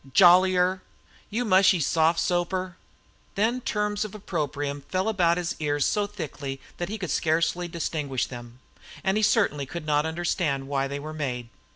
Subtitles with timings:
[0.15, 0.81] "Jollier!"
[1.29, 2.75] "You mushy soft soaper!"
[3.35, 8.25] Then terms of opprobrium fell about his ears so thickly that he could scarcely distinguish
[8.25, 8.57] them.
[9.03, 11.49] And he certainly could not understand why they were made.